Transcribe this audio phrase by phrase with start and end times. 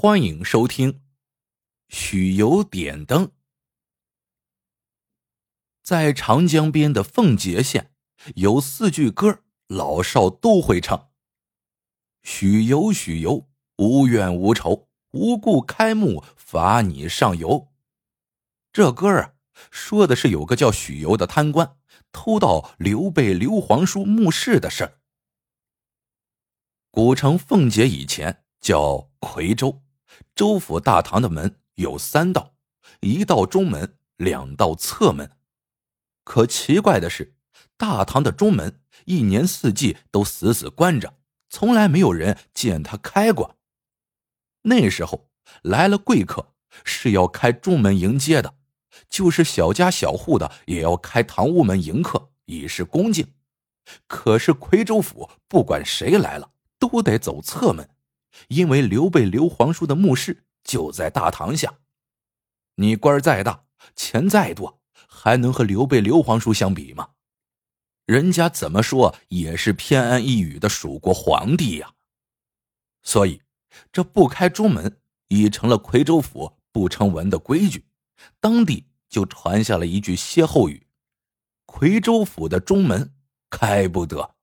[0.00, 1.00] 欢迎收听
[1.88, 3.32] 许由点灯。
[5.82, 7.90] 在长江边的奉节县，
[8.36, 11.10] 有四句歌，老少都会唱。
[12.22, 13.48] 许由，许由，
[13.78, 17.66] 无怨无仇，无故开幕，罚你上游。
[18.72, 19.34] 这歌啊，
[19.72, 21.76] 说的是有个叫许由的贪官
[22.12, 25.00] 偷盗刘备刘皇叔墓室的事儿。
[26.92, 28.44] 古城奉节以前。
[28.60, 29.82] 叫夔州，
[30.34, 32.54] 州府大堂的门有三道，
[33.00, 35.30] 一道中门，两道侧门。
[36.24, 37.34] 可奇怪的是，
[37.76, 41.14] 大堂的中门一年四季都死死关着，
[41.48, 43.56] 从来没有人见他开过。
[44.62, 45.30] 那时候
[45.62, 48.54] 来了贵客，是要开中门迎接的；
[49.08, 53.32] 就是小家小户的，也要开堂屋门迎客，以示恭敬。
[54.06, 57.88] 可是夔州府不管谁来了，都得走侧门。
[58.48, 61.78] 因为刘备刘皇叔的墓室就在大堂下，
[62.76, 63.64] 你官再大，
[63.96, 67.10] 钱再多，还能和刘备刘皇叔相比吗？
[68.04, 71.94] 人家怎么说也是偏安一隅的蜀国皇帝呀。
[73.02, 73.42] 所以，
[73.92, 77.86] 这不开中门已成了夔州府不成文的规矩，
[78.40, 80.86] 当地就传下了一句歇后语
[81.66, 83.14] ：“夔州府的中门
[83.50, 84.34] 开不得。”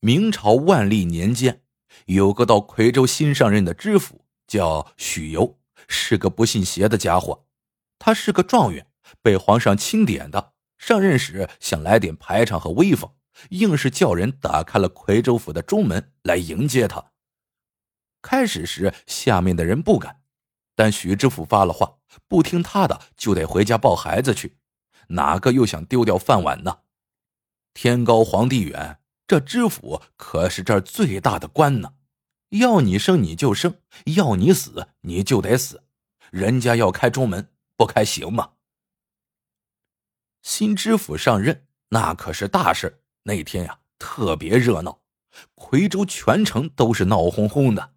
[0.00, 1.63] 明朝万历年间。
[2.06, 7.46] 有个到夔州新上任的知府叫许由，是个不信邪的家伙。
[7.98, 8.86] 他是个状元，
[9.22, 10.52] 被皇上钦点的。
[10.76, 13.10] 上任时想来点排场和威风，
[13.50, 17.12] 硬是叫人打开了夔州府的中门来迎接他。
[18.20, 20.20] 开始时下面的人不敢，
[20.74, 21.98] 但许知府发了话，
[22.28, 24.58] 不听他的就得回家抱孩子去，
[25.08, 26.80] 哪个又想丢掉饭碗呢？
[27.72, 28.98] 天高皇帝远。
[29.26, 31.94] 这知府可是这儿最大的官呢，
[32.50, 33.78] 要你生你就生，
[34.16, 35.84] 要你死你就得死，
[36.30, 38.50] 人家要开中门不开行吗？
[40.42, 45.00] 新知府上任那可是大事，那天呀特别热闹，
[45.56, 47.94] 夔州全城都是闹哄哄的，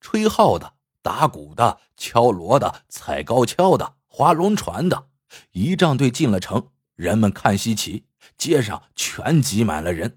[0.00, 5.08] 吹号的、打鼓的、敲锣的、踩高跷的、划龙船的，
[5.52, 8.06] 仪仗队进了城，人们看稀奇，
[8.38, 10.16] 街上全挤满了人。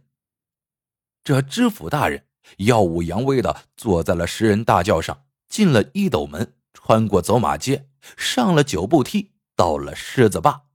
[1.23, 2.25] 这知府大人
[2.57, 10.65] 耀武扬威的坐在了石人大轿上，进了一斗门，穿过走马街，上了九步梯，到了狮子坝。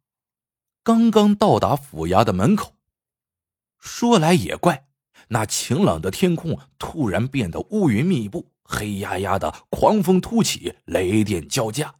[0.82, 2.76] 刚刚到达府衙的门口，
[3.78, 4.88] 说来也怪，
[5.28, 11.97] 那晴朗的天空突然变得乌云密布，黑压压的，狂风突起，雷电交加，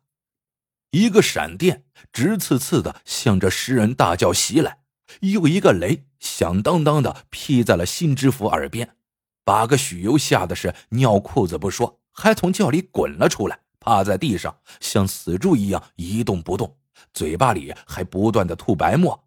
[0.93, 4.79] 一个闪电直刺刺的向着石人大轿袭来。
[5.21, 8.97] 又一个雷响当当的劈在了新知府耳边，
[9.45, 16.77] 把个许攸吓得是尿裤子不说，还从轿里滚了出来，趴在地上像死猪一样一动不动，
[17.13, 19.25] 嘴巴里还不断的吐白沫。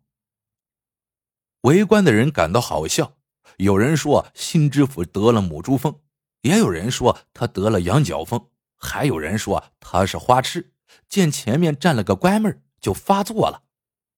[1.61, 3.13] 围观的人感到好笑，
[3.57, 5.99] 有人说新知府得了母猪疯，
[6.41, 10.73] 也有人说他得了羊角风，还有人说他是花痴，
[11.07, 13.63] 见前面站了个乖妹就发作了。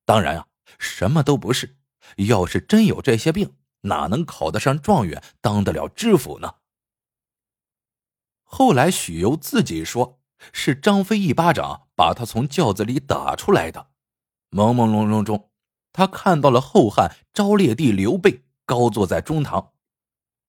[0.05, 0.47] 当然啊。
[0.79, 1.77] 什么都不是，
[2.17, 6.55] 要是真有这些病，哪能考得上状元，当得了知府呢？
[8.43, 10.19] 后来许攸自己说，
[10.51, 13.87] 是张飞一巴掌把他从轿子里打出来的。
[14.51, 15.49] 朦朦胧胧中，
[15.91, 19.71] 他看到了后汉昭烈帝刘备高坐在中堂，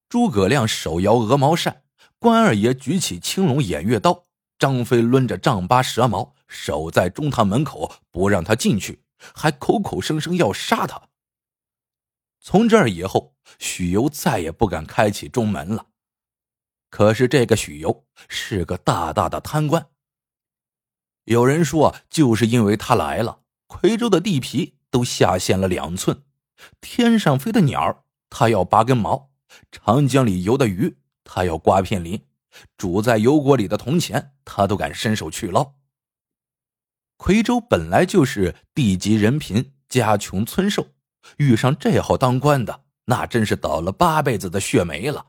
[0.07, 1.83] 诸葛亮手摇鹅毛扇，
[2.19, 4.25] 关二爷举起青龙偃月刀，
[4.59, 9.04] 张飞抡着丈八蛇矛守在中堂门口，不让他进去。
[9.17, 11.09] 还口口声声要杀他。
[12.39, 15.87] 从这儿以后，许攸再也不敢开启中门了。
[16.89, 19.87] 可是这个许攸是个大大的贪官。
[21.25, 26.23] 有人说，就是因为他来了，夔州的地皮都下陷了两寸，
[26.79, 29.31] 天上飞的鸟他要拔根毛，
[29.71, 32.27] 长江里游的鱼他要刮片鳞，
[32.77, 35.73] 煮在油锅里的铜钱他都敢伸手去捞。
[37.17, 40.89] 夔州本来就是地极人贫、家穷村瘦，
[41.37, 45.27] 遇上这号当官的，那真是倒了八辈子的血霉了。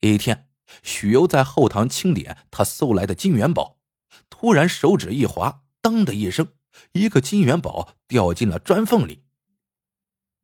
[0.00, 0.48] 一天，
[0.82, 3.78] 许攸在后堂清点他搜来的金元宝，
[4.28, 6.52] 突然手指一滑，当的一声，
[6.92, 9.24] 一个金元宝掉进了砖缝里。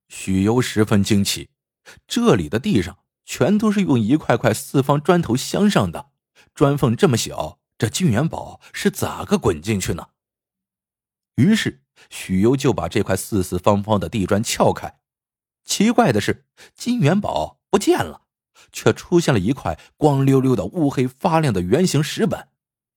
[0.08, 1.50] 许攸十分惊奇，
[2.06, 6.10] 这里的地上全都是用一块块四方砖头镶上的，
[6.54, 7.60] 砖缝这么小。
[7.78, 10.08] 这金元宝是咋个滚进去呢？
[11.34, 14.98] 于是许攸就把这块四四方方的地砖撬开，
[15.64, 18.22] 奇怪的是，金元宝不见了，
[18.72, 22.48] 却出现了一块光溜溜的、乌黑发亮的圆形石板，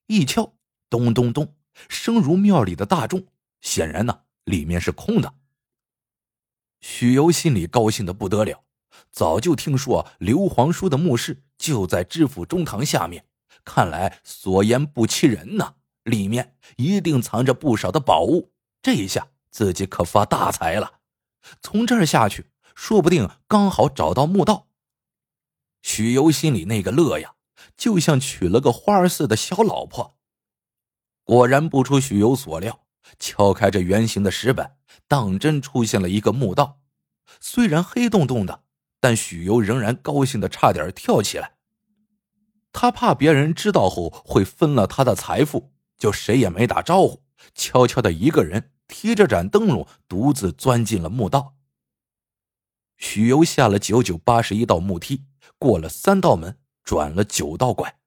[0.08, 0.54] 一敲，
[0.90, 1.56] 咚咚咚，
[1.90, 3.28] 声如庙里的大钟。
[3.62, 5.34] 显然呢，里面是空的。
[6.80, 8.64] 许攸心里高兴的不得了，
[9.12, 13.26] 早就听说刘皇叔的墓室就在知府中堂下面，
[13.70, 18.52] 看来所言不欺人呐，里面一定藏着不少的宝物。
[18.82, 21.02] 这一下自己可发大财了，
[21.62, 24.66] 从这儿下去，说不定刚好找到墓道。
[25.84, 27.36] 许由心里那个乐呀，
[27.78, 30.18] 就像娶了个花儿似的小老婆。
[31.24, 32.86] 果然不出许由所料。
[33.18, 34.78] 敲开这圆形的石板，
[35.08, 36.80] 当真出现了一个墓道。
[37.40, 38.64] 虽然黑洞洞的，
[39.00, 41.59] 但许由仍然高兴的差点跳起来。
[42.72, 47.24] 他怕别人知道后会分了他的财富，就谁也没打招呼，
[47.54, 51.56] 悄悄的一个人提着盏灯笼，独自钻进了墓道。
[52.98, 55.26] 许由下了九九八十一道木梯，
[55.58, 58.00] 过了三道门，转了九道拐。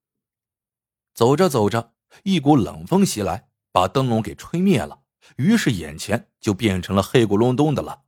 [1.15, 3.49] 走着走着，一股冷风袭来。
[3.75, 5.01] 把灯笼给吹灭了，
[5.37, 8.03] 于是眼前就变成了黑咕隆咚的了。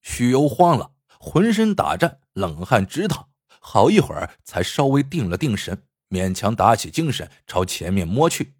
[0.00, 3.28] 许攸慌了，浑身打颤，冷汗直淌，
[3.68, 8.54] 好一会儿才稍微定了定神，勉强打起精神朝前面摸去。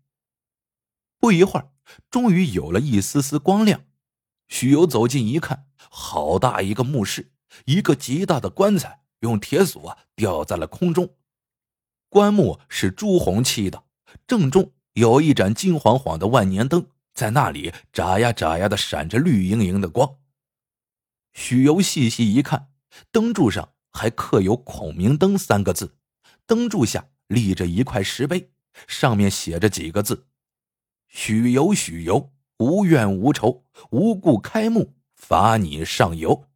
[1.21, 1.71] 不一会儿，
[2.11, 3.85] 终于有了一丝丝光亮。
[4.49, 7.31] 许攸走近一看，好大一个墓室，
[7.67, 11.15] 一个极大的棺材用铁锁吊在了空中，
[12.09, 13.85] 棺木是朱红漆的，
[14.27, 14.73] 正中。
[14.95, 20.19] 有一盏金晃晃的万年灯在那里眨呀眨呀的闪着绿莹莹的光。
[21.33, 22.73] 许由细细一看，
[23.13, 25.97] 灯柱上还刻有“孔明灯”三个字，
[26.45, 28.53] 灯柱下立着一块石碑，
[28.87, 30.27] 上面写着几个字
[31.09, 36.51] ：“许由，许由，无怨无仇，无故开墓，罚你上游。”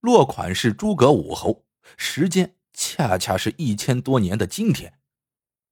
[0.00, 1.66] 落款是诸葛武侯，
[1.98, 4.98] 时间恰恰是一千多年的今天。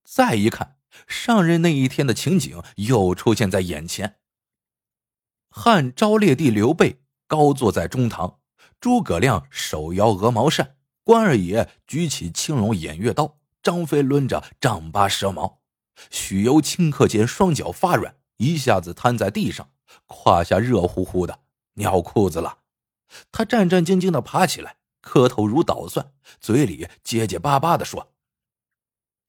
[0.04, 0.76] 再一看。
[1.06, 4.16] 上任那一天的情景又出现在眼前。
[5.48, 8.39] 汉昭烈帝刘备高坐在中堂，
[8.80, 15.60] 诸葛亮手摇鹅毛扇，关二爷举起青龙偃月刀，张飞抡着丈八蛇矛，
[16.10, 19.70] 许攸顷刻间双脚发软，一下子瘫在地上，
[20.06, 21.40] 胯下热乎乎的，
[21.74, 22.60] 尿裤子了。
[23.30, 28.14] 他战战兢兢的爬起来，磕头如捣蒜，嘴里结结巴巴的说：“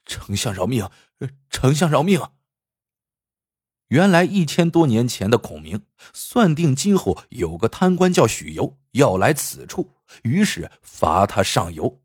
[0.06, 0.90] 丞相饶命！”
[1.52, 2.22] 丞相饶命！
[3.92, 5.84] 原来一千多年前的孔明
[6.14, 9.92] 算定今后有个贪官叫许由要来此处，
[10.24, 12.02] 于是罚他上游。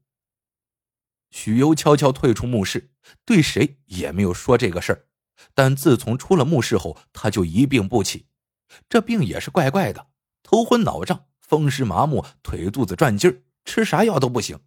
[1.31, 2.91] 许由悄悄退出墓室，
[3.25, 5.06] 对谁也没有说这个事儿。
[5.55, 8.27] 但自从出了墓室后，他就一病不起。
[8.89, 10.09] 这病也是怪怪的，
[10.43, 14.59] 头昏脑胀，风湿麻木，腿肚子转筋儿，吃啥药都不行。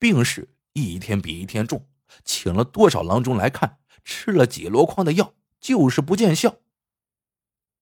[0.00, 1.86] 病势一天比一天重，
[2.24, 3.78] 请了多少郎中来看。
[4.02, 6.56] 吃了几箩筐的药，就是不见效。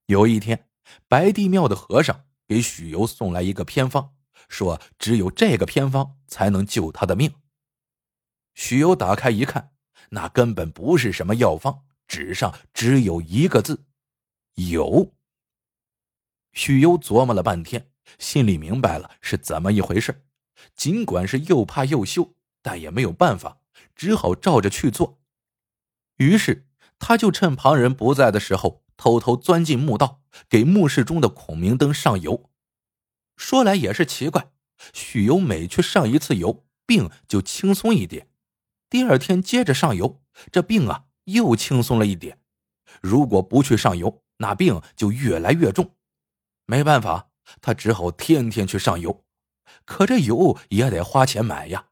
[0.06, 0.68] 有一天，
[1.08, 4.14] 白帝庙的和尚给许攸送来一个偏方，
[4.48, 7.32] 说只有这个偏方才能救他的命。
[8.54, 9.72] 许攸打开一看，
[10.10, 13.84] 那根本不是什么药方，纸上只有一个字：
[14.54, 15.14] 有。
[16.52, 20.26] 许攸琢磨了半天，心里明白了是怎么一回事。
[20.76, 23.62] 尽管是又怕又羞，但也没有办法，
[23.96, 25.18] 只好照着去做。
[26.16, 26.68] 于是，
[27.04, 32.48] 他就趁旁人不在的时候，偷偷钻进墓道，给墓室中的孔明灯上油。
[33.36, 34.52] 说来也是奇怪，
[34.94, 38.26] 许由每去上一次油，病就轻松一点；
[38.88, 42.38] 第二天接着上油，这病啊又轻松了一点。
[43.00, 45.96] 如果不去上油，那病就越来越重。
[46.66, 47.30] 没办法，
[47.60, 49.24] 他只好天天去上油。
[49.84, 51.86] 可这油也得花钱买呀，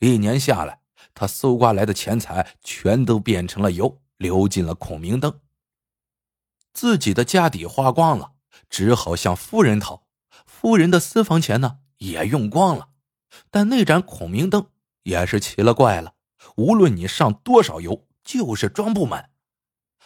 [0.00, 0.80] 一年下来。
[1.14, 5.40] 他搜刮来的钱财全都变成了油，流进了孔明灯。
[6.72, 8.32] 自己的家底花光了，
[8.68, 10.06] 只好向夫人讨。
[10.44, 12.90] 夫人的私房钱呢，也用光了。
[13.50, 14.70] 但那盏孔明灯
[15.02, 16.14] 也是奇了怪了，
[16.56, 19.30] 无论你上多少油，就是装不满。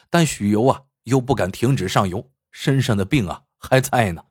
[0.09, 4.25] 但许由啊，又不敢停止上油，身上的病啊还在呢。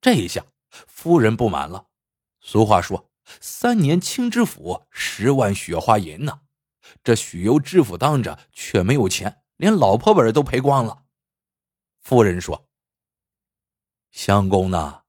[0.00, 1.86] 这一下，夫人不满了。
[2.40, 3.08] 俗话说。
[3.40, 6.40] 三年清知府，十万雪花银呢？
[7.02, 11.04] 这许由知府当着却没有钱，连老婆本都赔光了。
[12.00, 12.68] 夫人说
[14.10, 15.02] ：“相公呢？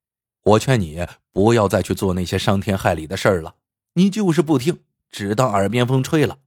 [0.44, 3.56] 我劝你不要再去做那些伤天害理的事儿了。
[3.94, 6.40] 你就是不听，只当耳边风吹了。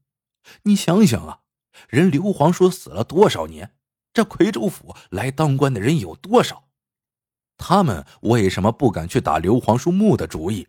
[0.63, 1.41] 你想想啊，
[1.89, 3.75] 人刘皇叔死了多少年？
[4.13, 6.69] 这夔州府来当官的人有多少？
[7.57, 10.69] 他们为什么不敢去打刘皇叔墓的主意？”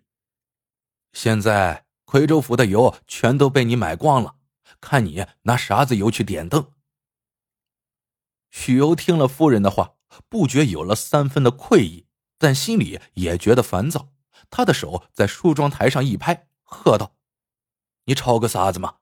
[1.14, 4.37] 现在夔州府的油全都被你买光了，
[4.80, 6.74] 看你拿啥子油去点灯。
[8.50, 9.96] 许攸听了夫人的话，
[10.30, 12.08] 不觉有了三分的愧意，
[12.38, 14.14] 但心里也觉得烦躁。
[14.50, 17.18] 他的手在梳妆台上一拍，喝道
[18.06, 18.98] ：“你吵个啥子嘛？”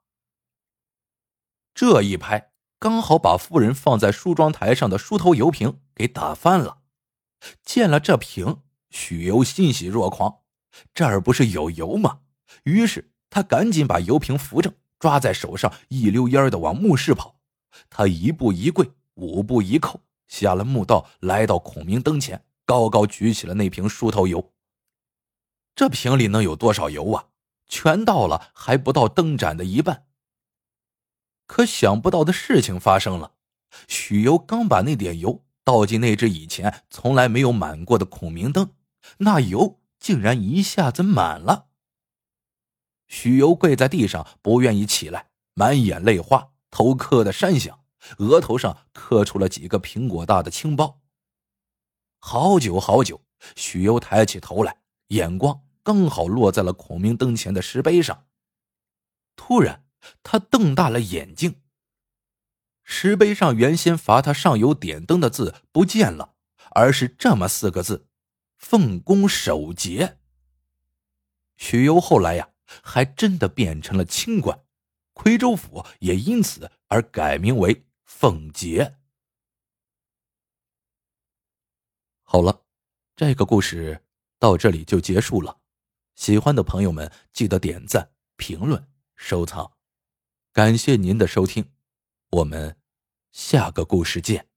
[1.75, 6.81] 这一拍刚好把夫人放在梳妆台上的梳头油瓶给打翻了。
[7.63, 10.41] 见了这瓶，许攸欣喜若狂，
[10.93, 12.21] 这儿不是有油吗？
[12.63, 17.39] 于是他赶紧把油瓶扶正，抓在手上，一溜烟的往墓室跑。
[17.89, 19.97] 他一步一跪，五步一叩，
[20.27, 24.51] 下了墓道，来到孔明灯前，高高举起了那瓶梳头油。
[25.75, 27.25] 这瓶里能有多少油啊？
[27.67, 30.05] 全倒了，还不到灯盏的一半。
[31.47, 33.33] 可想不到的事情发生了，
[33.87, 38.71] 许攸刚把那点油倒进那只以前从来没有满过的孔明灯，
[39.17, 41.67] 那油竟然一下子满了。
[43.07, 47.83] 许攸跪在地上，不愿意起来，满眼泪花，头磕得山响，
[48.17, 51.01] 额头上磕出了几个苹果大的青包。
[52.19, 53.21] 好久好久，
[53.55, 54.77] 许攸抬起头来，
[55.09, 55.61] 眼光。
[55.83, 58.25] 刚好落在了孔明灯前的石碑上。
[59.35, 59.85] 突然，
[60.23, 61.61] 他瞪大了眼睛。
[62.83, 66.33] 石碑上原先罚他上油点灯的字不见了，
[66.71, 68.07] 而是这么四个字
[68.57, 70.17] ：“奉公守节。”
[71.57, 72.49] 许攸后来呀，
[72.83, 74.63] 还真的变成了清官，
[75.13, 78.97] 夔州府也因此而改名为奉节。
[82.23, 82.65] 好了，
[83.15, 84.03] 这个故事
[84.39, 85.61] 到这里就结束了。
[86.15, 89.73] 喜欢的朋友们，记得点赞、评论、收藏，
[90.51, 91.71] 感谢您的收听，
[92.29, 92.77] 我们
[93.31, 94.54] 下个故事见。